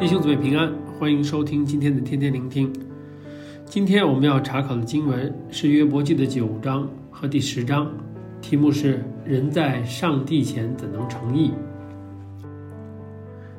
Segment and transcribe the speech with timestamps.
[0.00, 2.72] 弟兄姊妹平安，欢迎收听今天的天天聆听。
[3.64, 7.90] 今天我们要查考的经文是约伯记的九章和第十章，
[8.40, 11.50] 题目是“人在上帝前怎能称义”。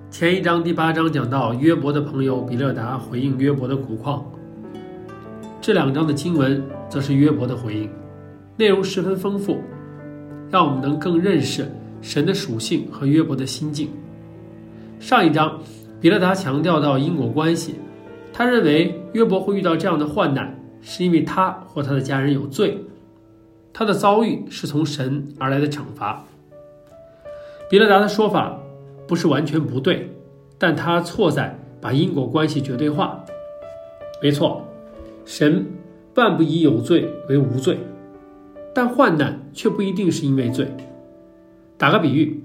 [0.10, 4.26] 前一章第八章讲到约伯的朋友比勒达回应约伯的苦况，
[5.60, 7.90] 这两章的经文则是约伯的回应，
[8.56, 9.60] 内容十分丰富，
[10.50, 11.70] 让我们能更认识
[12.02, 13.90] 神的属性和约伯的心境。
[15.02, 15.60] 上一章。
[16.02, 17.76] 比勒达强调到因果关系，
[18.32, 22.78] 他认为约伯会遇到这样的患难，是因为他或他的家人有罪，
[23.74, 26.24] 他的遭遇是从神而来的惩罚。
[27.70, 28.58] 比勒达的说法
[29.08, 30.10] 不是完全不对，
[30.58, 33.24] 但他错在把因果关系绝对化。
[34.22, 34.66] 没错，
[35.26, 35.66] 神
[36.16, 37.78] 万不以有罪为无罪，
[38.74, 40.68] 但患难却不一定是因为罪。
[41.78, 42.42] 打个比喻，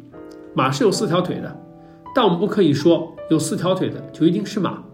[0.54, 1.56] 马是有四条腿的，
[2.14, 3.10] 但我们不可以说。
[3.30, 4.84] 有四条腿的就一定是马，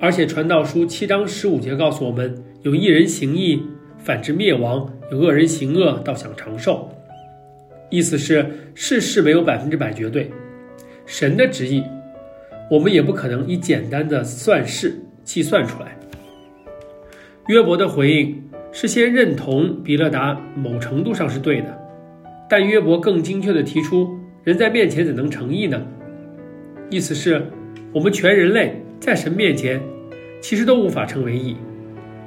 [0.00, 3.62] 而且传道书七章十五节告诉我们：有一人行义，
[3.98, 6.90] 反之灭亡；有恶人行恶，倒想长寿。
[7.88, 10.28] 意思是世事没有百分之百绝对，
[11.06, 11.84] 神的旨意，
[12.68, 15.96] 我们也不可能以简单的算式计算出来。
[17.46, 21.78] 约伯的回应是先认同比勒达某程度上是对的，
[22.50, 25.80] 但约伯更精确地提出：人在面前怎能成义呢？
[26.90, 27.46] 意思是，
[27.92, 29.80] 我们全人类在神面前，
[30.40, 31.56] 其实都无法称为义，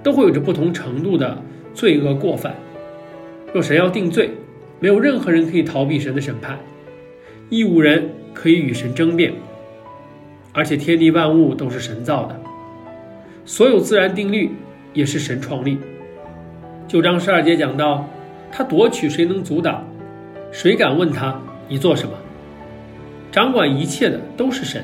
[0.02, 1.38] 都会有着不同程度的
[1.74, 2.56] 罪恶过犯。
[3.54, 4.30] 若神要定罪，
[4.80, 6.58] 没有任何人可以逃避神的审判，
[7.50, 9.34] 义无人可以与神争辩。
[10.54, 12.40] 而且天地万物都是神造的，
[13.44, 14.52] 所有自然定律
[14.94, 15.78] 也是神创立。
[16.88, 18.10] 九章十二节讲到，
[18.54, 19.86] 他夺取，谁能阻挡？
[20.50, 22.14] 谁敢问他，你做什么？
[23.32, 24.84] 掌管一切的都是神，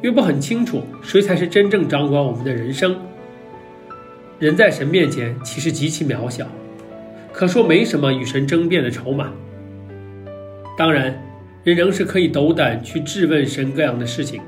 [0.00, 2.96] 约伯很清楚谁才是真正掌管我们的人生。
[4.38, 6.46] 人在神面前其实极其渺小，
[7.30, 9.30] 可说没什么与神争辩的筹码。
[10.78, 11.14] 当然，
[11.62, 14.40] 人仍是可以斗胆去质问神各样的事情，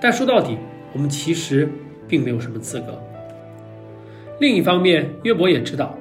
[0.00, 0.58] 但说到底，
[0.92, 1.66] 我们其实
[2.06, 3.02] 并没有什么资格。
[4.38, 5.98] 另一方面，约伯也知道，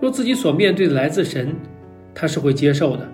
[0.00, 1.54] 若自己所面对的来自神，
[2.12, 3.08] 他是会接受的。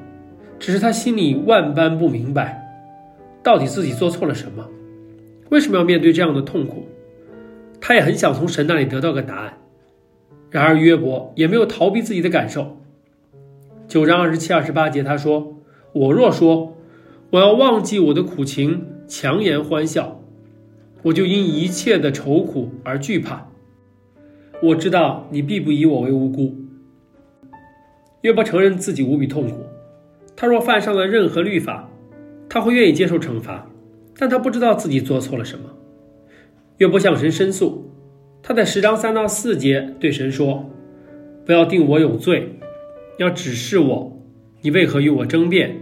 [0.61, 2.63] 只是他心里万般不明白，
[3.43, 4.69] 到底自己做错了什么？
[5.49, 6.87] 为什么要面对这样的痛苦？
[7.81, 9.55] 他也很想从神那里得到个答案。
[10.51, 12.77] 然而约伯也没有逃避自己的感受。
[13.89, 15.57] 九章二十七、二十八节，他说
[15.95, 16.77] ：“我若说
[17.31, 20.21] 我要忘记我的苦情，强颜欢笑，
[21.05, 23.49] 我就因一切的愁苦而惧怕。
[24.63, 26.55] 我知道你必不以我为无辜。”
[28.23, 29.65] 约伯承认自己无比痛苦。
[30.37, 31.91] 他若犯上了任何律法，
[32.49, 33.71] 他会愿意接受惩罚，
[34.17, 35.65] 但他不知道自己做错了什么。
[36.79, 37.91] 约伯向神申诉，
[38.43, 40.71] 他在十章三到四节对神说
[41.45, 42.59] ：“不要定我有罪，
[43.19, 44.19] 要指示我，
[44.63, 45.77] 你为何与我争辩？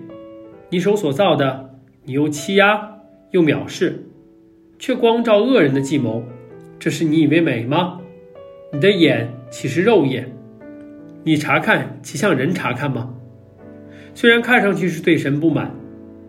[0.71, 1.71] 你手所造的，
[2.05, 2.99] 你又欺压
[3.31, 4.05] 又藐视，
[4.79, 6.25] 却光照恶人的计谋，
[6.79, 8.01] 这是你以为美吗？
[8.73, 10.31] 你的眼岂是肉眼？
[11.25, 13.15] 你查看岂像人查看吗？”
[14.15, 15.75] 虽然看上去是对神不满，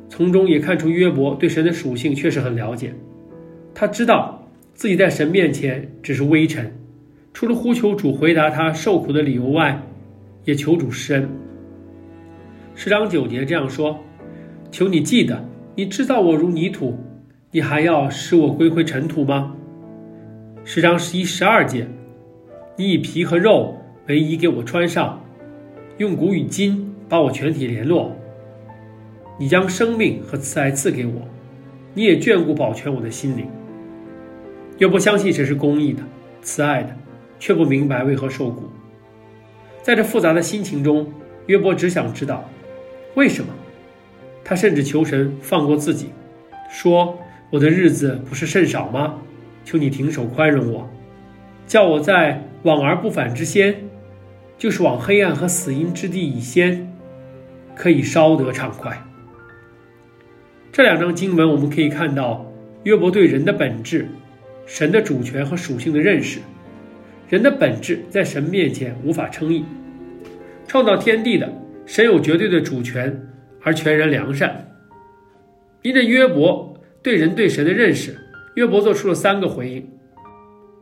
[0.09, 2.93] 从中也看出约伯对神的属性确实很了解。
[3.73, 6.71] 他知道自己在神面前只是微尘，
[7.33, 9.81] 除了呼求主回答他受苦的理由外，
[10.45, 11.29] 也求主施恩。
[12.75, 13.99] 十章九节这样说
[14.71, 15.43] ：“求你记得，
[15.75, 16.97] 你制造我如泥土，
[17.51, 19.55] 你还要使我归回尘土吗？”
[20.63, 21.87] 十章十一、十二节
[22.77, 23.75] ：“你以皮和肉
[24.07, 25.21] 为衣给我穿上，
[25.97, 28.15] 用骨与筋。”把我全体联络，
[29.39, 31.27] 你将生命和慈爱赐给我，
[31.95, 33.47] 你也眷顾保全我的心灵。
[34.77, 36.03] 约伯相信神是公义的、
[36.43, 36.95] 慈爱的，
[37.39, 38.69] 却不明白为何受苦。
[39.81, 41.11] 在这复杂的心情中，
[41.47, 42.47] 约伯只想知道
[43.15, 43.51] 为什么。
[44.43, 46.09] 他甚至求神放过自己，
[46.71, 47.17] 说
[47.49, 49.15] ：“我的日子不是甚少吗？
[49.65, 50.89] 求你停手宽容我，
[51.67, 53.75] 叫我在往而不返之先，
[54.57, 56.85] 就是往黑暗和死荫之地以先。”
[57.79, 59.01] 可以稍得畅快。
[60.69, 62.45] 这两章经文，我们可以看到
[62.83, 64.05] 约伯对人的本质、
[64.65, 66.41] 神的主权和属性的认识。
[67.29, 69.63] 人的本质在神面前无法称义。
[70.67, 71.49] 创造天地的
[71.85, 73.17] 神有绝对的主权，
[73.61, 74.75] 而全然良善。
[75.81, 78.19] 因着约伯对人对神的认识，
[78.55, 79.89] 约伯做出了三个回应：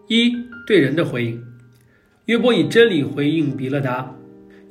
[0.08, 0.34] 一、
[0.66, 1.44] 对人的回应，
[2.26, 4.16] 约伯以真理回应比勒达。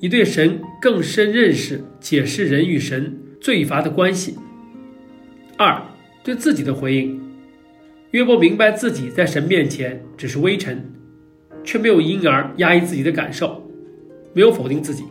[0.00, 4.36] 以对神更深认识、解释人与神罪罚的关系。
[5.56, 5.82] 二，
[6.22, 7.20] 对自己的回应，
[8.10, 10.92] 约伯明白自己在神面前只是微尘，
[11.64, 13.66] 却没有因而压抑自己的感受，
[14.34, 15.04] 没有否定自己。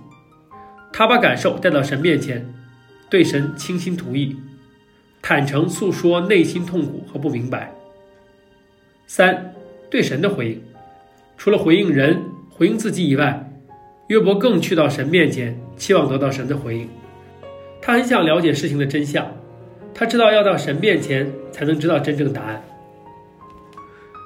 [0.93, 2.45] 他把感受带到神面前，
[3.09, 4.35] 对神倾心吐意，
[5.21, 7.73] 坦诚诉说内心痛苦和不明白。
[9.07, 9.53] 三，
[9.89, 10.61] 对神的回应，
[11.37, 13.44] 除了回应人、回应自己以外，
[14.07, 16.87] 约伯更去到神面前，期望得到神的回应。
[17.81, 19.25] 他很想了解事情的真相，
[19.95, 22.63] 他知道要到神面前才能知道真正答案。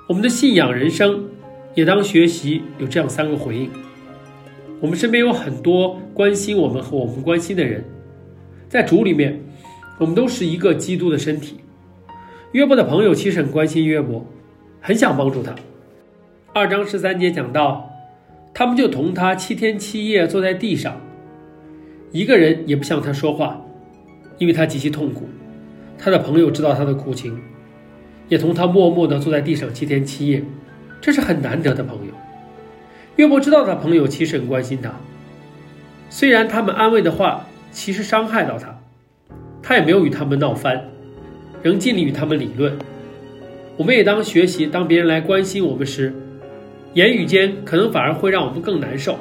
[0.05, 1.29] 我们的信仰人生
[1.75, 3.71] 也当学习有这样三个回应。
[4.81, 7.81] 我们身边有很多关心我们和我们关心的人，
[8.67, 9.39] 在主里面，
[9.97, 11.57] 我们都是一个基督的身体。
[12.51, 14.25] 约伯的朋友其实很关心约伯，
[14.81, 15.55] 很想帮助他。
[16.53, 17.88] 二章十三节讲到。
[18.53, 20.99] 他们就同他七天七夜坐在地上，
[22.11, 23.59] 一个人也不向他说话，
[24.37, 25.29] 因为他极其痛苦。
[25.97, 27.39] 他的朋友知道他的苦情，
[28.27, 30.43] 也同他默默地坐在地上七天七夜，
[30.99, 32.13] 这是很难得的朋友。
[33.15, 34.91] 约伯知道他朋友其实很关心他，
[36.09, 38.77] 虽然他们安慰的话其实伤害到他，
[39.61, 40.81] 他也没有与他们闹翻，
[41.61, 42.77] 仍尽力与他们理论。
[43.77, 46.13] 我们也当学习，当别人来关心我们时。
[46.93, 49.17] 言语间可能反而会让我们更难受，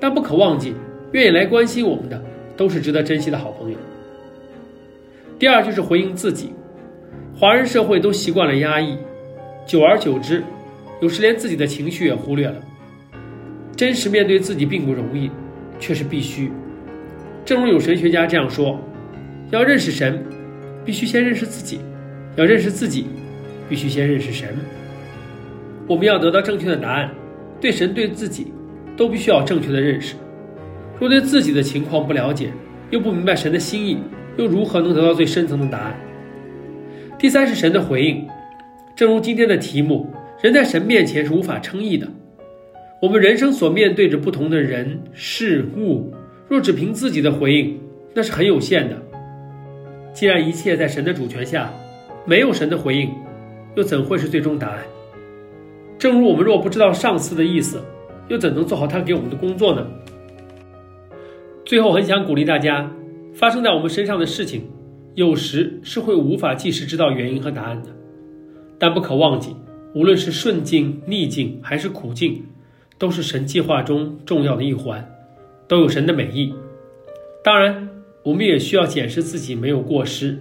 [0.00, 0.74] 但不可忘记，
[1.12, 2.22] 愿意来关心我们的
[2.56, 3.76] 都是值得珍惜的好朋友。
[5.38, 6.52] 第二就是回应自己，
[7.34, 8.96] 华人社会都习惯了压抑，
[9.66, 10.42] 久而久之，
[11.00, 12.56] 有时连自己的情绪也忽略了。
[13.76, 15.30] 真实面对自己并不容易，
[15.78, 16.50] 却是必须。
[17.44, 18.78] 正如有神学家这样说：
[19.50, 20.24] 要认识神，
[20.84, 21.78] 必须先认识自己；
[22.36, 23.06] 要认识自己，
[23.68, 24.56] 必须先认识神。
[25.92, 27.10] 我们要得到正确的答案，
[27.60, 28.50] 对神对自己
[28.96, 30.14] 都必须要正确的认识。
[30.98, 32.50] 若对自己的情况不了解，
[32.88, 33.98] 又不明白神的心意，
[34.38, 35.94] 又如何能得到最深层的答案？
[37.18, 38.26] 第三是神的回应，
[38.96, 40.08] 正如今天的题目，
[40.40, 42.08] 人在神面前是无法称义的。
[43.02, 46.10] 我们人生所面对着不同的人事物，
[46.48, 47.78] 若只凭自己的回应，
[48.14, 48.96] 那是很有限的。
[50.14, 51.70] 既然一切在神的主权下，
[52.24, 53.10] 没有神的回应，
[53.74, 54.78] 又怎会是最终答案？
[56.02, 57.80] 正如我们若不知道上司的意思，
[58.26, 59.86] 又怎能做好他给我们的工作呢？
[61.64, 62.90] 最后，很想鼓励大家，
[63.32, 64.68] 发生在我们身上的事情，
[65.14, 67.90] 有时是会无法即时知道原因和答案的，
[68.80, 69.54] 但不可忘记，
[69.94, 72.46] 无论是顺境、逆境还是苦境，
[72.98, 75.08] 都是神计划中重要的一环，
[75.68, 76.52] 都有神的美意。
[77.44, 77.88] 当然，
[78.24, 80.36] 我们也需要检视自己没有过失，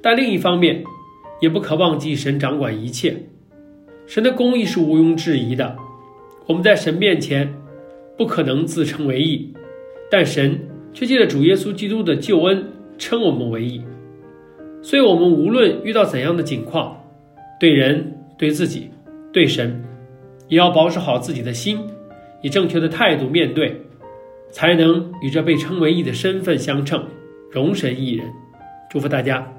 [0.00, 0.82] 但另一方面，
[1.42, 3.14] 也不可忘记神掌管一切。
[4.06, 5.76] 神的公义是毋庸置疑的，
[6.46, 7.52] 我们在神面前
[8.16, 9.52] 不可能自称为义，
[10.10, 10.60] 但神
[10.92, 12.64] 却借着主耶稣基督的救恩
[12.98, 13.82] 称我们为义。
[14.82, 17.02] 所以，我们无论遇到怎样的境况，
[17.58, 18.90] 对人、对自己、
[19.32, 19.82] 对神，
[20.48, 21.78] 也要保守好自己的心，
[22.42, 23.80] 以正确的态度面对，
[24.50, 27.02] 才能与这被称为义的身份相称，
[27.50, 28.26] 荣神益人。
[28.90, 29.50] 祝福大家。